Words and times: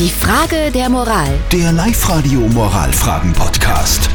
Die 0.00 0.08
Frage 0.08 0.70
der 0.72 0.88
Moral. 0.88 1.28
Der 1.52 1.72
Live-Radio 1.72 2.40
Moralfragen-Podcast. 2.40 4.08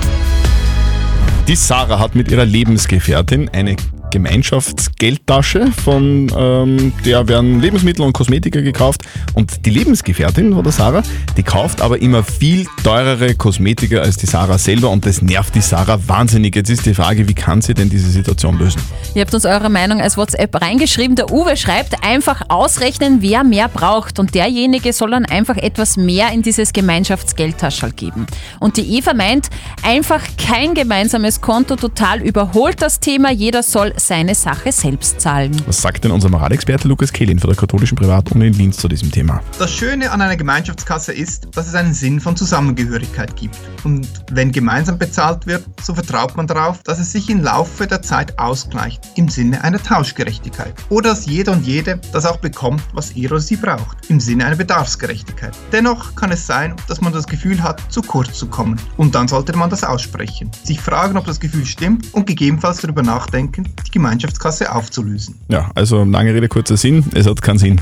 Die 1.47 1.55
Sarah 1.55 1.99
hat 1.99 2.15
mit 2.15 2.31
ihrer 2.31 2.43
Lebensgefährtin 2.43 3.51
eine 3.53 3.75
Gemeinschaftsgeldtasche, 4.15 5.73
von 5.73 6.31
ähm, 6.37 6.93
der 7.03 7.27
werden 7.27 7.59
Lebensmittel 7.59 8.05
und 8.05 8.13
Kosmetika 8.13 8.61
gekauft. 8.61 9.01
Und 9.33 9.65
die 9.65 9.71
Lebensgefährtin 9.71 10.53
oder 10.53 10.71
Sarah, 10.71 11.03
die 11.35 11.43
kauft 11.43 11.81
aber 11.81 12.01
immer 12.01 12.23
viel 12.23 12.65
teurere 12.81 13.35
Kosmetika 13.35 13.97
als 13.97 14.15
die 14.15 14.25
Sarah 14.25 14.57
selber 14.57 14.89
und 14.89 15.05
das 15.05 15.21
nervt 15.21 15.53
die 15.53 15.59
Sarah 15.59 15.99
wahnsinnig. 16.07 16.55
Jetzt 16.55 16.69
ist 16.69 16.85
die 16.85 16.93
Frage, 16.93 17.27
wie 17.27 17.33
kann 17.33 17.61
sie 17.61 17.73
denn 17.73 17.89
diese 17.89 18.09
Situation 18.09 18.57
lösen? 18.57 18.81
Ihr 19.15 19.21
habt 19.21 19.33
uns 19.33 19.45
eure 19.45 19.69
Meinung 19.69 19.99
als 19.99 20.15
WhatsApp 20.15 20.61
reingeschrieben. 20.61 21.17
Der 21.17 21.29
Uwe 21.29 21.57
schreibt, 21.57 22.01
einfach 22.01 22.43
ausrechnen, 22.47 23.21
wer 23.21 23.43
mehr 23.43 23.67
braucht. 23.67 24.17
Und 24.17 24.33
derjenige 24.33 24.93
soll 24.93 25.11
dann 25.11 25.25
einfach 25.25 25.57
etwas 25.57 25.97
mehr 25.97 26.31
in 26.31 26.41
dieses 26.41 26.71
Gemeinschaftsgeldtaschel 26.71 27.91
geben. 27.91 28.27
Und 28.61 28.77
die 28.77 28.97
Eva 28.97 29.13
meint, 29.13 29.49
einfach 29.83 30.21
kein 30.37 30.73
gemeinsames 30.73 31.41
Konto, 31.41 31.75
total 31.75 32.21
überholt 32.21 32.81
das 32.81 33.01
Thema. 33.01 33.31
Jeder 33.31 33.61
soll 33.61 33.93
seine 34.07 34.35
Sache 34.35 34.71
selbst 34.71 35.19
zahlen. 35.19 35.59
Was 35.65 35.81
sagt 35.81 36.03
denn 36.03 36.11
unser 36.11 36.29
Moralexperte 36.29 36.87
Lukas 36.87 37.11
Kehlin 37.11 37.39
von 37.39 37.49
der 37.49 37.57
katholischen 37.57 37.97
Privatuni 37.97 38.47
in 38.47 38.53
Linz 38.53 38.77
zu 38.77 38.87
diesem 38.87 39.11
Thema? 39.11 39.41
Das 39.57 39.71
Schöne 39.71 40.11
an 40.11 40.21
einer 40.21 40.35
Gemeinschaftskasse 40.35 41.11
ist, 41.11 41.47
dass 41.55 41.67
es 41.67 41.75
einen 41.75 41.93
Sinn 41.93 42.19
von 42.19 42.35
Zusammengehörigkeit 42.35 43.35
gibt. 43.35 43.57
Und 43.83 44.07
wenn 44.31 44.51
gemeinsam 44.51 44.99
bezahlt 44.99 45.47
wird, 45.47 45.65
so 45.81 45.95
vertraut 45.95 46.37
man 46.37 46.45
darauf, 46.45 46.83
dass 46.83 46.99
es 46.99 47.11
sich 47.11 47.29
im 47.29 47.41
Laufe 47.41 47.87
der 47.87 48.01
Zeit 48.01 48.37
ausgleicht, 48.37 49.01
im 49.15 49.29
Sinne 49.29 49.63
einer 49.63 49.81
Tauschgerechtigkeit. 49.81 50.73
Oder 50.89 51.15
dass 51.15 51.25
jeder 51.25 51.53
und 51.53 51.65
jede 51.65 52.01
das 52.11 52.25
auch 52.25 52.37
bekommt, 52.37 52.83
was 52.91 53.11
er 53.11 53.31
oder 53.31 53.39
sie 53.39 53.55
braucht, 53.55 54.09
im 54.09 54.19
Sinne 54.19 54.45
einer 54.45 54.57
Bedarfsgerechtigkeit. 54.57 55.55
Dennoch 55.71 56.13
kann 56.15 56.31
es 56.31 56.45
sein, 56.45 56.75
dass 56.89 56.99
man 56.99 57.13
das 57.13 57.25
Gefühl 57.25 57.63
hat, 57.63 57.81
zu 57.89 58.01
kurz 58.01 58.37
zu 58.37 58.47
kommen. 58.47 58.77
Und 58.97 59.15
dann 59.15 59.29
sollte 59.29 59.55
man 59.55 59.69
das 59.69 59.85
aussprechen. 59.85 60.51
Sich 60.63 60.81
fragen, 60.81 61.15
ob 61.15 61.25
das 61.25 61.39
Gefühl 61.39 61.65
stimmt 61.65 62.13
und 62.13 62.27
gegebenenfalls 62.27 62.81
darüber 62.81 63.01
nachdenken, 63.01 63.73
die 63.85 63.91
Gemeinschaftskasse 63.95 64.75
aufzulösen. 64.75 65.35
Ja, 65.47 65.71
also 65.73 66.03
lange 66.03 66.33
Rede, 66.33 66.49
kurzer 66.49 66.75
Sinn, 66.75 67.05
es 67.13 67.25
hat 67.25 67.41
keinen 67.41 67.59
Sinn. 67.59 67.79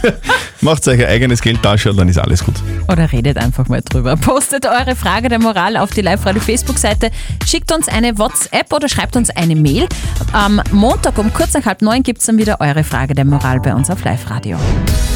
Macht 0.60 0.86
euch 0.86 1.00
ein 1.00 1.08
eigenes 1.08 1.42
Geldtasche 1.42 1.90
und 1.90 1.96
dann 1.96 2.08
ist 2.08 2.18
alles 2.18 2.44
gut. 2.44 2.54
Oder 2.86 3.10
redet 3.10 3.38
einfach 3.38 3.66
mal 3.68 3.82
drüber. 3.82 4.16
Postet 4.16 4.66
eure 4.66 4.94
Frage 4.94 5.28
der 5.28 5.40
Moral 5.40 5.76
auf 5.76 5.90
die 5.90 6.00
Live-Radio 6.00 6.40
Facebook-Seite, 6.40 7.10
schickt 7.44 7.72
uns 7.72 7.88
eine 7.88 8.16
WhatsApp 8.18 8.72
oder 8.72 8.88
schreibt 8.88 9.16
uns 9.16 9.30
eine 9.30 9.56
Mail. 9.56 9.88
Am 10.32 10.62
Montag 10.70 11.18
um 11.18 11.32
kurz 11.32 11.54
nach 11.54 11.66
halb 11.66 11.82
neun 11.82 12.04
gibt 12.04 12.20
es 12.20 12.26
dann 12.26 12.38
wieder 12.38 12.60
eure 12.60 12.84
Frage 12.84 13.14
der 13.14 13.24
Moral 13.24 13.58
bei 13.58 13.74
uns 13.74 13.90
auf 13.90 14.04
Live-Radio. 14.04 14.58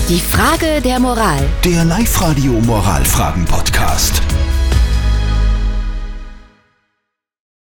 Die 0.08 0.18
Frage 0.18 0.80
der 0.84 0.98
Moral. 0.98 1.48
Der 1.64 1.84
Live-Radio 1.84 2.52
Moralfragen-Podcast. 2.52 4.20